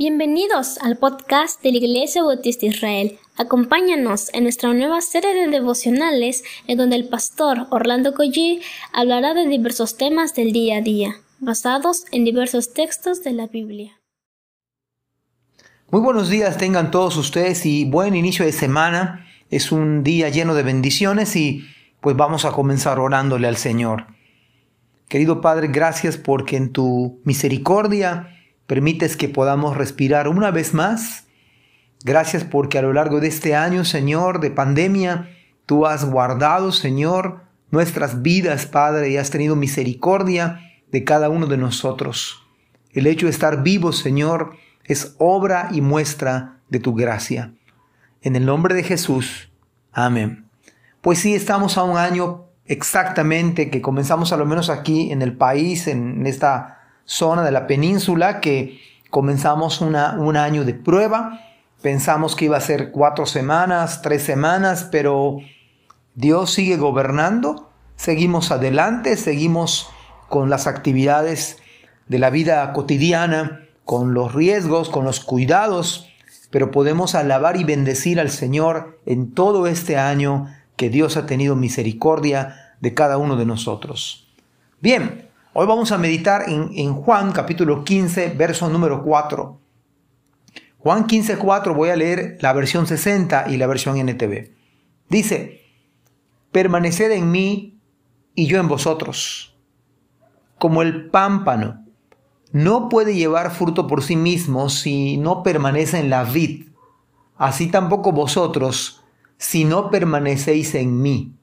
[0.00, 3.18] Bienvenidos al podcast de la Iglesia Bautista Israel.
[3.36, 8.60] Acompáñanos en nuestra nueva serie de devocionales en donde el pastor Orlando Collie
[8.92, 13.98] hablará de diversos temas del día a día, basados en diversos textos de la Biblia.
[15.90, 19.26] Muy buenos días tengan todos ustedes y buen inicio de semana.
[19.50, 21.66] Es un día lleno de bendiciones y
[22.00, 24.06] pues vamos a comenzar orándole al Señor.
[25.08, 28.37] Querido Padre, gracias porque en tu misericordia
[28.68, 31.26] permites que podamos respirar una vez más.
[32.04, 35.30] Gracias porque a lo largo de este año, Señor, de pandemia,
[35.66, 37.40] tú has guardado, Señor,
[37.70, 40.60] nuestras vidas, Padre, y has tenido misericordia
[40.92, 42.46] de cada uno de nosotros.
[42.92, 44.52] El hecho de estar vivos, Señor,
[44.84, 47.54] es obra y muestra de tu gracia.
[48.20, 49.50] En el nombre de Jesús.
[49.92, 50.44] Amén.
[51.00, 55.36] Pues sí, estamos a un año exactamente que comenzamos a lo menos aquí en el
[55.38, 56.77] país, en esta
[57.08, 58.80] zona de la península que
[59.10, 61.40] comenzamos una, un año de prueba.
[61.80, 65.38] Pensamos que iba a ser cuatro semanas, tres semanas, pero
[66.14, 67.70] Dios sigue gobernando.
[67.96, 69.88] Seguimos adelante, seguimos
[70.28, 71.56] con las actividades
[72.08, 76.08] de la vida cotidiana, con los riesgos, con los cuidados,
[76.50, 81.56] pero podemos alabar y bendecir al Señor en todo este año que Dios ha tenido
[81.56, 84.28] misericordia de cada uno de nosotros.
[84.80, 85.27] Bien,
[85.60, 89.60] Hoy vamos a meditar en, Juan capítulo 15, verso número 4.
[90.78, 94.52] Juan 15, 4 voy a leer la versión 60 y la versión NTV.
[95.08, 95.62] Dice,
[96.52, 97.80] permaneced en mí
[98.36, 99.58] y yo en vosotros.
[100.58, 101.84] Como el pámpano
[102.52, 106.68] no puede llevar fruto por sí mismo si no permanece en la vid,
[107.36, 109.02] así tampoco vosotros
[109.38, 111.34] si no permanecéis en mí.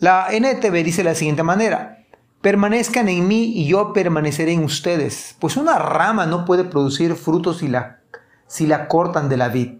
[0.00, 2.01] La NTV dice de la siguiente manera,
[2.42, 7.58] Permanezcan en mí y yo permaneceré en ustedes, pues una rama no puede producir frutos
[7.58, 8.00] si la,
[8.48, 9.74] si la cortan de la vid.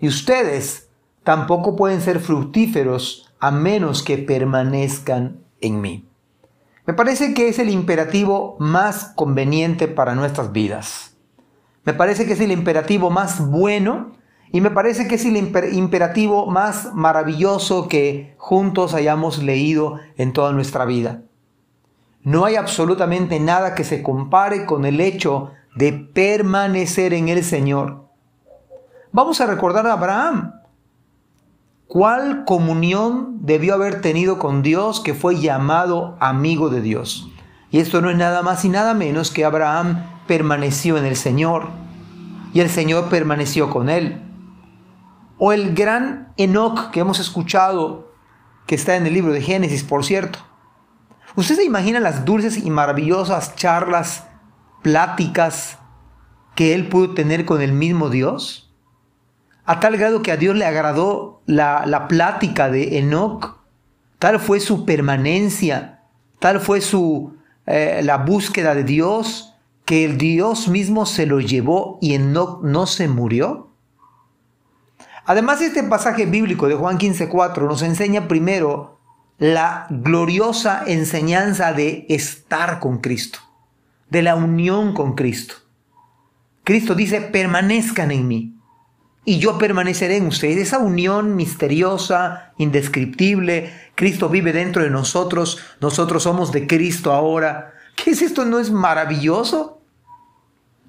[0.00, 0.88] Y ustedes
[1.22, 6.08] tampoco pueden ser fructíferos a menos que permanezcan en mí.
[6.86, 11.16] Me parece que es el imperativo más conveniente para nuestras vidas.
[11.84, 14.10] Me parece que es el imperativo más bueno
[14.50, 20.50] y me parece que es el imperativo más maravilloso que juntos hayamos leído en toda
[20.50, 21.22] nuestra vida.
[22.22, 28.08] No hay absolutamente nada que se compare con el hecho de permanecer en el Señor.
[29.10, 30.54] Vamos a recordar a Abraham.
[31.88, 37.28] ¿Cuál comunión debió haber tenido con Dios que fue llamado amigo de Dios?
[37.70, 41.68] Y esto no es nada más y nada menos que Abraham permaneció en el Señor
[42.54, 44.22] y el Señor permaneció con él.
[45.38, 48.12] O el gran Enoch que hemos escuchado,
[48.66, 50.38] que está en el libro de Génesis, por cierto.
[51.34, 54.26] ¿Usted se imagina las dulces y maravillosas charlas,
[54.82, 55.78] pláticas
[56.54, 58.70] que él pudo tener con el mismo Dios?
[59.64, 63.56] A tal grado que a Dios le agradó la, plática de Enoch.
[64.18, 66.02] Tal fue su permanencia,
[66.38, 69.54] tal fue su, eh, la búsqueda de Dios,
[69.86, 73.70] que el Dios mismo se lo llevó y Enoch no se murió.
[75.24, 78.98] Además, este pasaje bíblico de Juan 15:4 nos enseña primero
[79.38, 83.40] la gloriosa enseñanza de estar con Cristo,
[84.08, 85.54] de la unión con Cristo.
[86.64, 88.56] Cristo dice, permanezcan en mí
[89.24, 90.56] y yo permaneceré en ustedes.
[90.58, 97.74] Esa unión misteriosa, indescriptible, Cristo vive dentro de nosotros, nosotros somos de Cristo ahora.
[97.96, 98.44] ¿Qué es esto?
[98.44, 99.80] ¿No es maravilloso?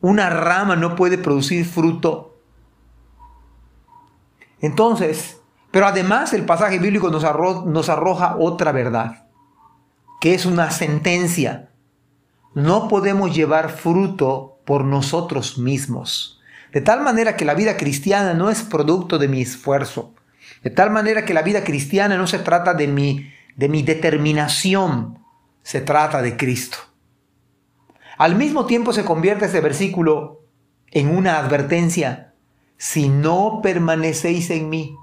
[0.00, 2.38] Una rama no puede producir fruto.
[4.60, 5.40] Entonces,
[5.76, 7.22] pero además el pasaje bíblico nos,
[7.66, 9.26] nos arroja otra verdad,
[10.22, 11.68] que es una sentencia.
[12.54, 16.40] No podemos llevar fruto por nosotros mismos.
[16.72, 20.14] De tal manera que la vida cristiana no es producto de mi esfuerzo.
[20.62, 25.18] De tal manera que la vida cristiana no se trata de mi, de mi determinación,
[25.62, 26.78] se trata de Cristo.
[28.16, 30.40] Al mismo tiempo se convierte ese versículo
[30.90, 32.32] en una advertencia.
[32.78, 34.96] Si no permanecéis en mí,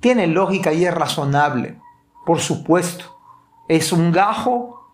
[0.00, 1.78] tiene lógica y es razonable,
[2.26, 3.18] por supuesto.
[3.68, 4.92] Es un gajo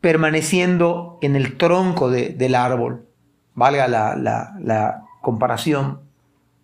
[0.00, 3.08] permaneciendo en el tronco del árbol,
[3.54, 6.00] valga la, comparación,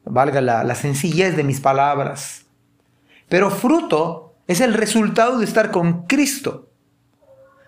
[0.04, 2.46] valga la sencillez de mis palabras.
[3.28, 6.68] Pero fruto es el resultado de estar con Cristo.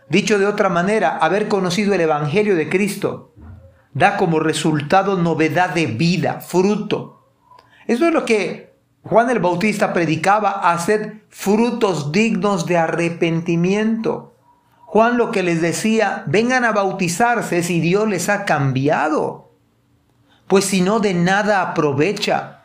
[0.09, 3.33] Dicho de otra manera, haber conocido el Evangelio de Cristo
[3.95, 7.29] da como resultado novedad de vida, fruto.
[7.87, 8.72] Eso es lo que
[9.05, 14.35] Juan el Bautista predicaba hacer frutos dignos de arrepentimiento.
[14.87, 19.51] Juan lo que les decía, vengan a bautizarse si Dios les ha cambiado,
[20.47, 22.65] pues si no de nada aprovecha.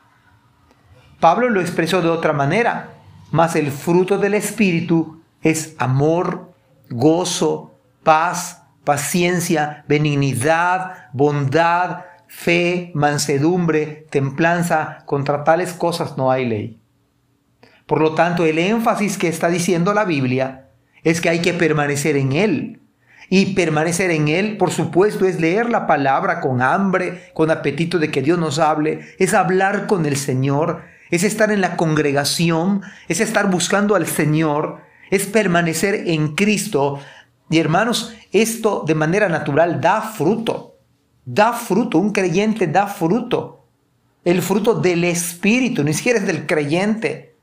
[1.20, 2.90] Pablo lo expresó de otra manera,
[3.32, 6.54] mas el fruto del Espíritu es amor,
[6.90, 16.80] gozo, paz, paciencia, benignidad, bondad, fe, mansedumbre, templanza, contra tales cosas no hay ley.
[17.86, 20.70] Por lo tanto, el énfasis que está diciendo la Biblia
[21.04, 22.82] es que hay que permanecer en Él.
[23.30, 28.10] Y permanecer en Él, por supuesto, es leer la palabra con hambre, con apetito de
[28.10, 33.20] que Dios nos hable, es hablar con el Señor, es estar en la congregación, es
[33.20, 37.00] estar buscando al Señor, es permanecer en Cristo.
[37.50, 40.77] Y hermanos, esto de manera natural da fruto,
[41.28, 43.66] da fruto, un creyente da fruto,
[44.24, 47.36] el fruto del Espíritu, ni siquiera es del creyente,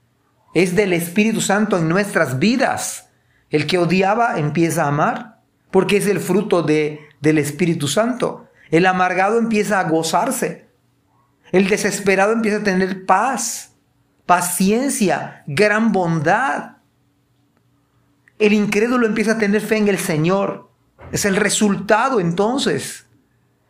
[0.55, 3.11] es del Espíritu Santo en nuestras vidas.
[3.51, 5.41] El que odiaba empieza a amar,
[5.71, 8.49] porque es el fruto de, del Espíritu Santo.
[8.71, 10.67] El amargado empieza a gozarse.
[11.53, 13.75] El desesperado empieza a tener paz,
[14.25, 16.79] paciencia, gran bondad.
[18.39, 20.71] El incrédulo empieza a tener fe en el Señor.
[21.13, 23.04] Es el resultado entonces.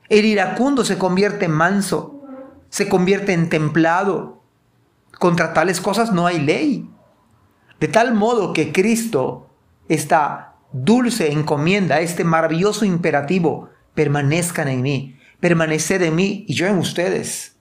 [0.08, 2.22] El iracundo se convierte en manso,
[2.68, 4.42] se convierte en templado,
[5.18, 6.90] contra tales cosas no hay ley.
[7.80, 9.50] De tal modo que Cristo,
[9.88, 16.78] esta dulce encomienda, este maravilloso imperativo, permanezcan en mí, permanecer en mí y yo en
[16.78, 17.56] ustedes.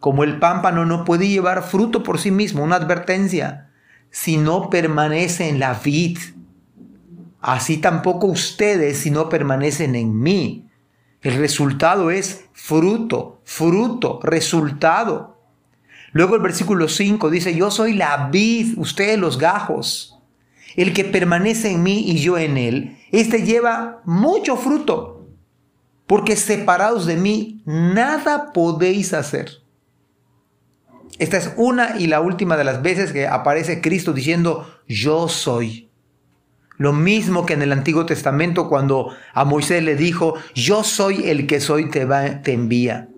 [0.00, 3.70] Como el pámpano no puede llevar fruto por sí mismo, una advertencia,
[4.10, 6.18] si no permanece en la vid.
[7.40, 10.68] Así tampoco ustedes si no permanecen en mí.
[11.22, 15.40] El resultado es fruto, fruto, resultado.
[16.10, 20.18] Luego el versículo 5 dice, yo soy la vid, ustedes los gajos.
[20.74, 25.28] El que permanece en mí y yo en él, este lleva mucho fruto,
[26.06, 29.62] porque separados de mí nada podéis hacer.
[31.18, 35.91] Esta es una y la última de las veces que aparece Cristo diciendo, yo soy.
[36.78, 41.46] Lo mismo que en el Antiguo Testamento cuando a Moisés le dijo, yo soy el
[41.46, 43.08] que soy, te, te envía.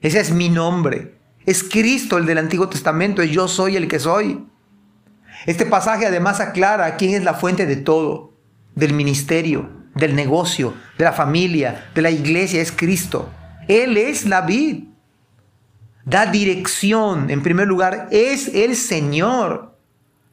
[0.00, 1.14] Ese es mi nombre.
[1.44, 4.44] Es Cristo el del Antiguo Testamento, es yo soy el que soy.
[5.46, 8.32] Este pasaje además aclara quién es la fuente de todo,
[8.74, 13.30] del ministerio, del negocio, de la familia, de la iglesia, es Cristo.
[13.66, 14.84] Él es la vid.
[16.04, 19.76] Da dirección, en primer lugar, es el Señor.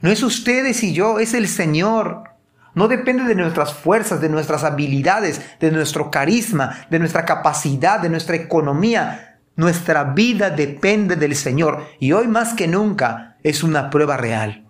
[0.01, 2.35] No es ustedes y yo, es el Señor.
[2.75, 8.10] No depende de nuestras fuerzas, de nuestras habilidades, de nuestro carisma, de nuestra capacidad, de
[8.10, 9.39] nuestra economía.
[9.56, 14.66] Nuestra vida depende del Señor y hoy más que nunca es una prueba real.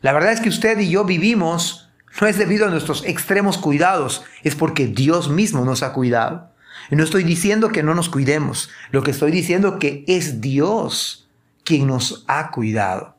[0.00, 1.86] La verdad es que usted y yo vivimos
[2.20, 6.50] no es debido a nuestros extremos cuidados, es porque Dios mismo nos ha cuidado.
[6.90, 11.28] Y no estoy diciendo que no nos cuidemos, lo que estoy diciendo que es Dios
[11.64, 13.15] quien nos ha cuidado.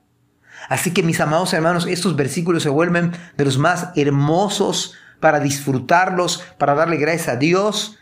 [0.70, 6.44] Así que mis amados hermanos, estos versículos se vuelven de los más hermosos para disfrutarlos,
[6.58, 7.98] para darle gracias a Dios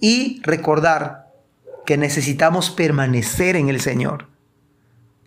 [0.00, 1.32] y recordar
[1.86, 4.28] que necesitamos permanecer en el Señor.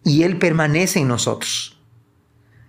[0.03, 1.79] Y Él permanece en nosotros.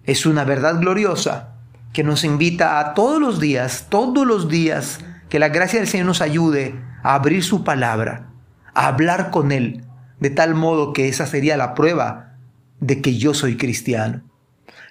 [0.05, 1.51] Es una verdad gloriosa
[1.93, 6.07] que nos invita a todos los días, todos los días, que la gracia del Señor
[6.07, 8.31] nos ayude a abrir su palabra,
[8.75, 9.85] a hablar con Él,
[10.19, 12.32] de tal modo que esa sería la prueba
[12.83, 14.29] de que yo soy cristiano.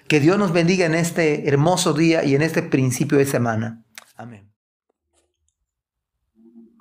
[0.08, 3.84] Que Dios nos bendiga en este hermoso día y en este principio de semana.
[4.16, 4.50] Amén.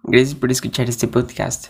[0.04, 1.68] Gracias por escuchar este podcast.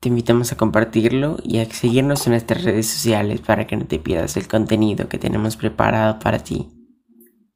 [0.00, 3.98] Te invitamos a compartirlo y a seguirnos en nuestras redes sociales para que no te
[3.98, 6.68] pierdas el contenido que tenemos preparado para ti.